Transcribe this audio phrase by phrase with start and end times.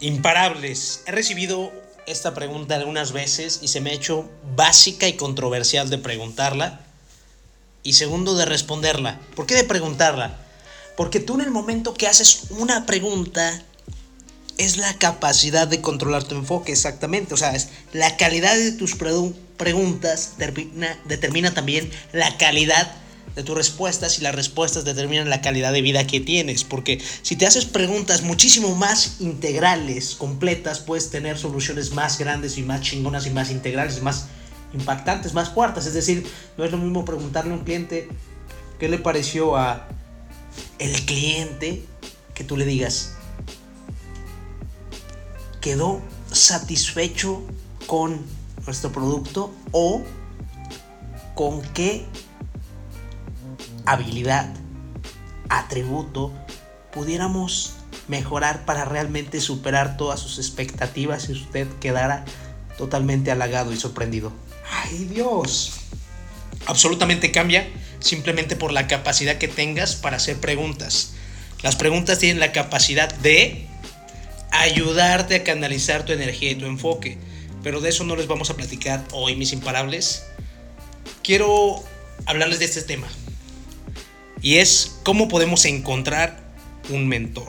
[0.00, 1.02] Imparables.
[1.06, 1.72] He recibido
[2.06, 6.80] esta pregunta algunas veces y se me ha hecho básica y controversial de preguntarla.
[7.82, 9.20] Y segundo, de responderla.
[9.34, 10.38] ¿Por qué de preguntarla?
[10.96, 13.62] Porque tú en el momento que haces una pregunta
[14.58, 17.32] es la capacidad de controlar tu enfoque, exactamente.
[17.32, 18.94] O sea, es la calidad de tus
[19.56, 22.94] preguntas determina, determina también la calidad
[23.34, 26.64] de tus respuestas y las respuestas determinan la calidad de vida que tienes.
[26.64, 32.62] Porque si te haces preguntas muchísimo más integrales, completas, puedes tener soluciones más grandes y
[32.62, 34.26] más chingonas y más integrales, más
[34.72, 35.86] impactantes, más fuertes.
[35.86, 36.26] Es decir,
[36.56, 38.08] no es lo mismo preguntarle a un cliente
[38.78, 39.88] qué le pareció a
[40.78, 41.84] el cliente
[42.34, 43.12] que tú le digas,
[45.60, 46.00] quedó
[46.32, 47.42] satisfecho
[47.86, 48.24] con
[48.64, 50.02] nuestro producto o
[51.34, 52.06] con qué
[53.92, 54.52] habilidad,
[55.48, 56.32] atributo
[56.92, 57.74] pudiéramos
[58.08, 62.24] mejorar para realmente superar todas sus expectativas y usted quedara
[62.78, 64.32] totalmente halagado y sorprendido.
[64.70, 65.72] ¡Ay Dios!
[66.66, 67.68] Absolutamente cambia
[67.98, 71.12] simplemente por la capacidad que tengas para hacer preguntas.
[71.62, 73.66] Las preguntas tienen la capacidad de
[74.52, 77.18] ayudarte a canalizar tu energía y tu enfoque.
[77.62, 80.24] Pero de eso no les vamos a platicar hoy, mis imparables.
[81.22, 81.82] Quiero
[82.26, 83.08] hablarles de este tema.
[84.42, 86.40] Y es cómo podemos encontrar
[86.88, 87.48] un mentor.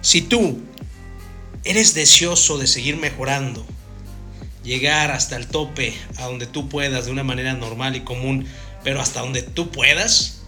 [0.00, 0.60] Si tú
[1.64, 3.66] eres deseoso de seguir mejorando,
[4.62, 8.46] llegar hasta el tope, a donde tú puedas de una manera normal y común,
[8.84, 10.42] pero hasta donde tú puedas,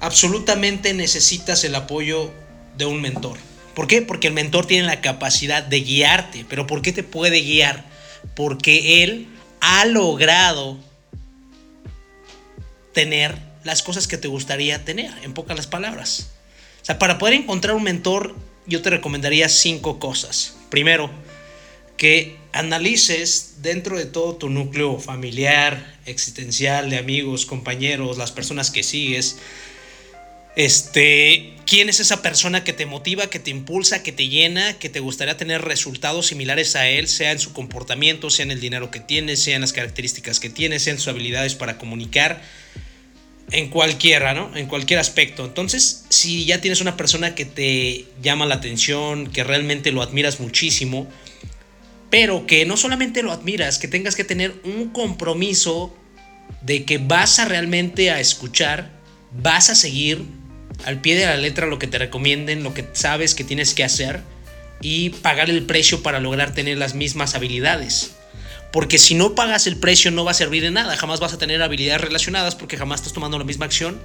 [0.00, 2.32] absolutamente necesitas el apoyo
[2.76, 3.38] de un mentor.
[3.74, 4.02] ¿Por qué?
[4.02, 6.44] Porque el mentor tiene la capacidad de guiarte.
[6.48, 7.84] ¿Pero por qué te puede guiar?
[8.36, 9.28] Porque él
[9.60, 10.78] ha logrado
[12.94, 16.30] tener las cosas que te gustaría tener, en pocas palabras.
[16.80, 18.34] O sea, para poder encontrar un mentor,
[18.66, 20.56] yo te recomendaría cinco cosas.
[20.70, 21.10] Primero,
[21.96, 28.82] que analices dentro de todo tu núcleo familiar, existencial, de amigos, compañeros, las personas que
[28.82, 29.38] sigues,
[30.56, 34.88] este, ¿quién es esa persona que te motiva, que te impulsa, que te llena, que
[34.88, 38.90] te gustaría tener resultados similares a él, sea en su comportamiento, sea en el dinero
[38.90, 42.40] que tiene, sea en las características que tiene, sea en sus habilidades para comunicar,
[43.54, 44.54] en cualquiera, ¿no?
[44.56, 45.44] En cualquier aspecto.
[45.44, 50.40] Entonces, si ya tienes una persona que te llama la atención, que realmente lo admiras
[50.40, 51.06] muchísimo,
[52.10, 55.96] pero que no solamente lo admiras, que tengas que tener un compromiso
[56.62, 58.90] de que vas a realmente a escuchar,
[59.32, 60.22] vas a seguir
[60.84, 63.84] al pie de la letra lo que te recomienden, lo que sabes que tienes que
[63.84, 64.20] hacer
[64.80, 68.16] y pagar el precio para lograr tener las mismas habilidades.
[68.74, 71.38] Porque si no pagas el precio no va a servir de nada, jamás vas a
[71.38, 74.00] tener habilidades relacionadas porque jamás estás tomando la misma acción.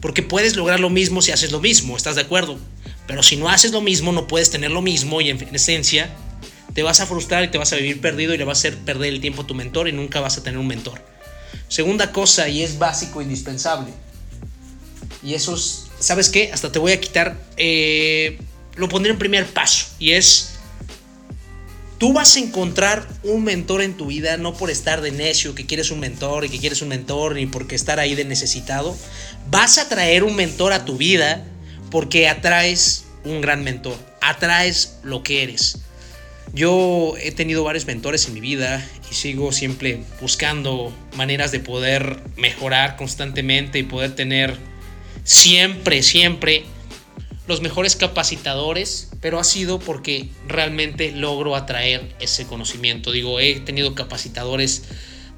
[0.00, 2.56] Porque puedes lograr lo mismo si haces lo mismo, ¿estás de acuerdo?
[3.08, 6.14] Pero si no haces lo mismo no puedes tener lo mismo y en esencia
[6.74, 8.78] te vas a frustrar y te vas a vivir perdido y le vas a hacer
[8.78, 11.04] perder el tiempo a tu mentor y nunca vas a tener un mentor.
[11.66, 13.92] Segunda cosa y es básico, indispensable.
[15.24, 16.50] Y eso es ¿sabes qué?
[16.52, 18.38] Hasta te voy a quitar, eh,
[18.76, 19.86] lo pondré en primer paso.
[19.98, 20.53] Y es,
[21.98, 25.66] tú vas a encontrar un mentor en tu vida, no por estar de necio, que
[25.66, 28.96] quieres un mentor y que quieres un mentor, ni porque estar ahí de necesitado.
[29.50, 31.44] Vas a traer un mentor a tu vida
[31.90, 35.78] porque atraes un gran mentor, atraes lo que eres.
[36.52, 42.20] Yo he tenido varios mentores en mi vida y sigo siempre buscando maneras de poder
[42.36, 44.56] mejorar constantemente y poder tener
[45.24, 46.64] siempre, siempre
[47.48, 53.10] los mejores capacitadores, pero ha sido porque realmente logro atraer ese conocimiento.
[53.10, 54.82] Digo, he tenido capacitadores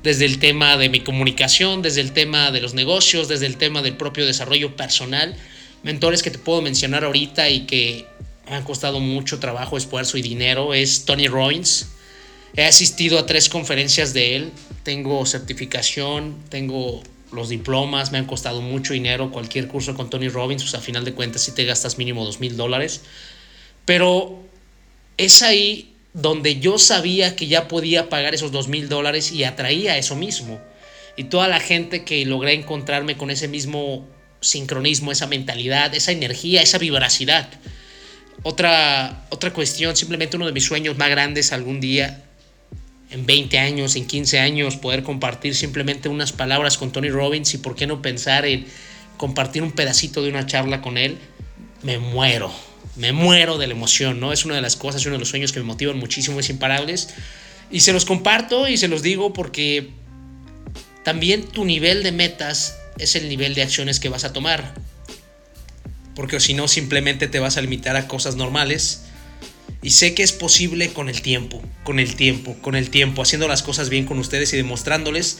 [0.02, 3.82] desde el tema de mi comunicación, desde el tema de los negocios, desde el tema
[3.82, 5.36] del propio desarrollo personal,
[5.84, 8.06] mentores que te puedo mencionar ahorita y que
[8.48, 11.86] han costado mucho trabajo, esfuerzo y dinero, es Tony Robbins.
[12.56, 14.50] He asistido a tres conferencias de él,
[14.82, 20.64] tengo certificación, tengo los diplomas, me han costado mucho dinero, cualquier curso con Tony Robbins,
[20.64, 23.02] pues a final de cuentas si te gastas mínimo dos mil dólares.
[23.86, 24.42] Pero
[25.16, 29.96] es ahí donde yo sabía que ya podía pagar esos dos mil dólares y atraía
[29.96, 30.60] eso mismo.
[31.16, 34.06] Y toda la gente que logré encontrarme con ese mismo
[34.40, 37.48] sincronismo, esa mentalidad, esa energía, esa vibracidad.
[38.42, 42.22] Otra, otra cuestión, simplemente uno de mis sueños más grandes algún día
[43.10, 47.58] en 20 años, en 15 años, poder compartir simplemente unas palabras con Tony Robbins y
[47.58, 48.66] por qué no pensar en
[49.16, 51.18] compartir un pedacito de una charla con él,
[51.82, 52.52] me muero,
[52.94, 54.32] me muero de la emoción, ¿no?
[54.32, 57.08] Es una de las cosas, uno de los sueños que me motivan muchísimo, es imparables.
[57.70, 59.90] Y se los comparto y se los digo porque
[61.04, 64.74] también tu nivel de metas es el nivel de acciones que vas a tomar.
[66.16, 69.02] porque si no simplemente te vas a limitar a cosas normales.
[69.82, 73.46] Y sé que es posible con el tiempo, con el tiempo, con el tiempo, haciendo
[73.46, 75.38] las cosas bien con ustedes y demostrándoles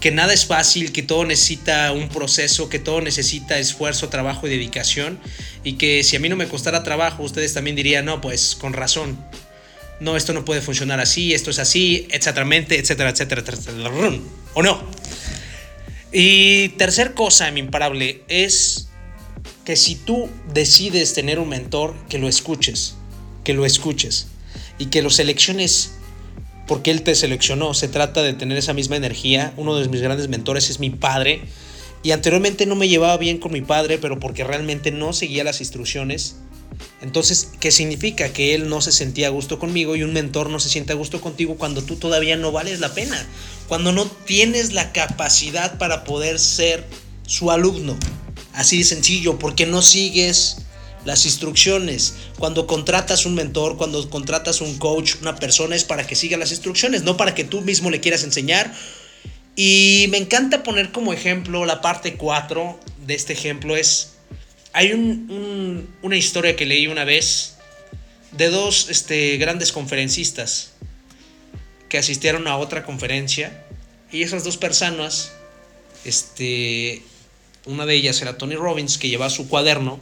[0.00, 4.50] que nada es fácil, que todo necesita un proceso, que todo necesita esfuerzo, trabajo y
[4.50, 5.18] dedicación.
[5.64, 8.72] Y que si a mí no me costara trabajo, ustedes también dirían, no, pues con
[8.72, 9.18] razón.
[9.98, 13.90] No, esto no puede funcionar así, esto es así, etcétera, etcétera, etcétera, etcétera.
[14.52, 14.82] ¿O no?
[16.12, 18.88] Y tercer cosa, mi imparable, es
[19.64, 22.94] que si tú decides tener un mentor, que lo escuches,
[23.44, 24.28] que lo escuches
[24.78, 25.92] y que lo selecciones
[26.66, 27.74] porque él te seleccionó.
[27.74, 29.52] Se trata de tener esa misma energía.
[29.56, 31.42] Uno de mis grandes mentores es mi padre.
[32.02, 35.60] Y anteriormente no me llevaba bien con mi padre, pero porque realmente no seguía las
[35.60, 36.36] instrucciones.
[37.00, 38.32] Entonces, ¿qué significa?
[38.32, 40.96] Que él no se sentía a gusto conmigo y un mentor no se siente a
[40.96, 43.26] gusto contigo cuando tú todavía no vales la pena.
[43.68, 46.86] Cuando no tienes la capacidad para poder ser
[47.26, 47.96] su alumno.
[48.52, 50.65] Así de sencillo, porque no sigues
[51.06, 52.16] las instrucciones.
[52.38, 56.50] Cuando contratas un mentor, cuando contratas un coach, una persona es para que siga las
[56.50, 58.74] instrucciones, no para que tú mismo le quieras enseñar.
[59.54, 64.16] Y me encanta poner como ejemplo la parte 4 de este ejemplo es,
[64.72, 67.56] hay una historia que leí una vez
[68.32, 70.72] de dos este, grandes conferencistas
[71.88, 73.64] que asistieron a otra conferencia
[74.10, 75.32] y esas dos personas,
[76.04, 77.02] este,
[77.64, 80.00] una de ellas era Tony Robbins que llevaba su cuaderno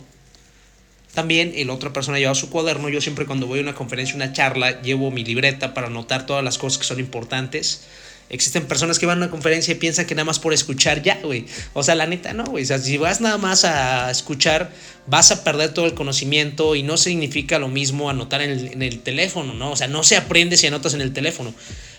[1.15, 2.89] también el otra persona lleva su cuaderno.
[2.89, 6.45] Yo siempre cuando voy a una conferencia, una charla, llevo mi libreta para anotar todas
[6.45, 7.83] las cosas que son importantes.
[8.31, 11.21] Existen personas que van a una conferencia y piensan que nada más por escuchar ya,
[11.23, 11.45] güey.
[11.75, 12.65] O sea, la neta, no, güey.
[12.65, 14.73] O sea, si vas nada más a escuchar,
[15.07, 18.83] vas a perder todo el conocimiento y no significa lo mismo anotar en el, en
[18.83, 19.73] el teléfono, ¿no?
[19.73, 21.55] O sea, no se aprende si anotas en el teléfono.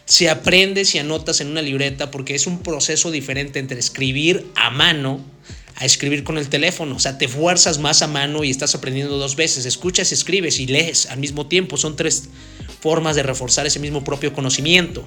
[0.05, 4.71] Se aprende si anotas en una libreta porque es un proceso diferente entre escribir a
[4.71, 5.21] mano
[5.75, 6.95] a escribir con el teléfono.
[6.95, 9.65] O sea, te fuerzas más a mano y estás aprendiendo dos veces.
[9.65, 11.77] Escuchas, escribes y lees al mismo tiempo.
[11.77, 12.29] Son tres
[12.79, 15.05] formas de reforzar ese mismo propio conocimiento.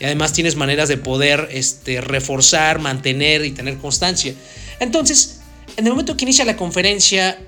[0.00, 4.34] Y además tienes maneras de poder este, reforzar, mantener y tener constancia.
[4.80, 5.40] Entonces,
[5.76, 7.38] en el momento que inicia la conferencia,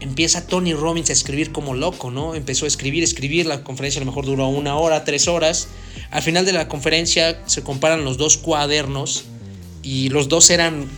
[0.00, 2.36] empieza Tony Robbins a escribir como loco, ¿no?
[2.36, 3.46] Empezó a escribir, escribir.
[3.46, 5.66] La conferencia a lo mejor duró una hora, tres horas.
[6.12, 9.24] Al final de la conferencia se comparan los dos cuadernos
[9.84, 10.88] y los dos eran,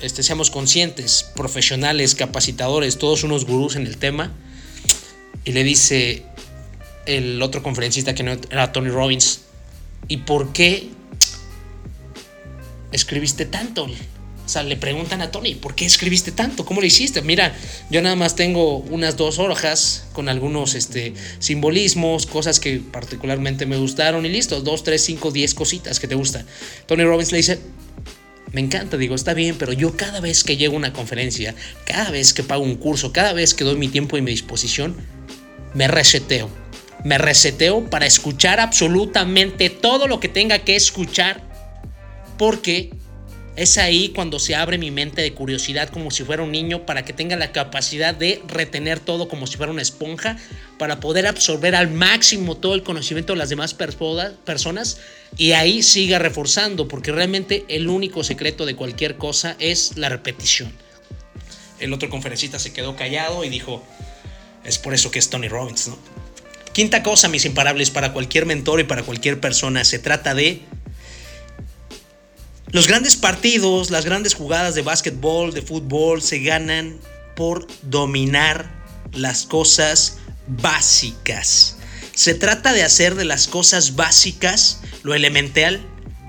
[0.00, 4.32] este, seamos conscientes, profesionales, capacitadores, todos unos gurús en el tema.
[5.44, 6.22] Y le dice
[7.04, 9.40] el otro conferencista que no era Tony Robbins,
[10.06, 10.88] ¿y por qué
[12.92, 13.84] escribiste tanto?
[13.84, 16.64] O sea, le preguntan a Tony, ¿por qué escribiste tanto?
[16.64, 17.20] ¿Cómo lo hiciste?
[17.20, 17.54] Mira,
[17.90, 23.76] yo nada más tengo unas dos hojas con algunos este, simbolismos, cosas que particularmente me
[23.76, 26.46] gustaron y listo, dos, tres, cinco, diez cositas que te gustan.
[26.86, 27.58] Tony Robbins le dice,
[28.58, 31.54] me encanta, digo, está bien, pero yo cada vez que llego a una conferencia,
[31.86, 34.96] cada vez que pago un curso, cada vez que doy mi tiempo y mi disposición,
[35.74, 36.50] me reseteo.
[37.04, 41.40] Me reseteo para escuchar absolutamente todo lo que tenga que escuchar,
[42.36, 42.90] porque
[43.58, 47.04] es ahí cuando se abre mi mente de curiosidad como si fuera un niño para
[47.04, 50.36] que tenga la capacidad de retener todo como si fuera una esponja,
[50.78, 54.98] para poder absorber al máximo todo el conocimiento de las demás personas
[55.36, 60.72] y ahí siga reforzando, porque realmente el único secreto de cualquier cosa es la repetición.
[61.80, 63.84] El otro conferencista se quedó callado y dijo,
[64.64, 65.98] es por eso que es Tony Robbins, ¿no?
[66.72, 70.62] Quinta cosa, mis imparables, para cualquier mentor y para cualquier persona, se trata de
[72.70, 76.98] los grandes partidos, las grandes jugadas de básquetbol, de fútbol, se ganan
[77.34, 78.70] por dominar
[79.12, 81.76] las cosas básicas.
[82.14, 85.80] Se trata de hacer de las cosas básicas, lo elemental,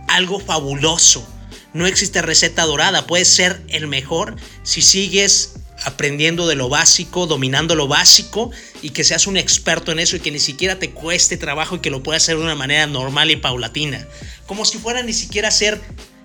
[0.08, 1.28] algo fabuloso.
[1.74, 7.76] No existe receta dorada, puedes ser el mejor si sigues aprendiendo de lo básico, dominando
[7.76, 11.38] lo básico y que seas un experto en eso y que ni siquiera te cueste
[11.38, 14.08] trabajo y que lo puedas hacer de una manera normal y paulatina.
[14.46, 15.80] Como si fuera ni siquiera ser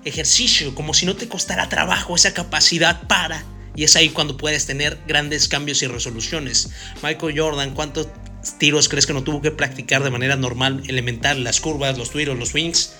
[0.04, 3.44] ejercicio, como si no te costara trabajo esa capacidad para.
[3.76, 6.70] Y es ahí cuando puedes tener grandes cambios y resoluciones.
[7.02, 8.08] Michael Jordan, ¿cuántos
[8.58, 12.38] tiros crees que no tuvo que practicar de manera normal, elemental, las curvas, los tiros,
[12.38, 12.92] los swings?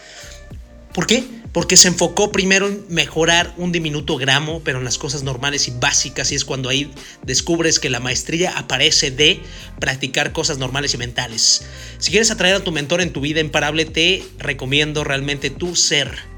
[0.93, 1.25] ¿Por qué?
[1.53, 5.73] Porque se enfocó primero en mejorar un diminuto gramo, pero en las cosas normales y
[5.73, 6.91] básicas, y es cuando ahí
[7.25, 9.41] descubres que la maestría aparece de
[9.79, 11.65] practicar cosas normales y mentales.
[11.99, 16.34] Si quieres atraer a tu mentor en tu vida imparable, te recomiendo realmente tu ser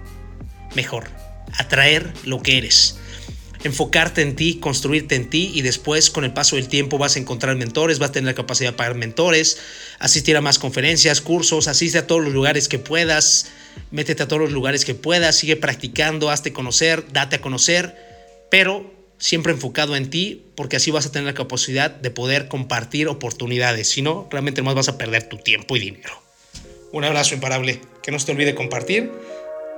[0.76, 1.08] mejor,
[1.58, 2.98] atraer lo que eres.
[3.64, 7.18] Enfocarte en ti, construirte en ti y después con el paso del tiempo vas a
[7.18, 9.58] encontrar mentores, vas a tener la capacidad de pagar mentores,
[9.98, 13.48] asistir a más conferencias, cursos, asiste a todos los lugares que puedas,
[13.90, 17.96] métete a todos los lugares que puedas, sigue practicando, hazte conocer, date a conocer,
[18.52, 23.08] pero siempre enfocado en ti, porque así vas a tener la capacidad de poder compartir
[23.08, 23.88] oportunidades.
[23.88, 26.22] Si no, realmente más vas a perder tu tiempo y dinero.
[26.92, 27.80] Un abrazo imparable.
[28.02, 29.10] Que no se te olvide compartir.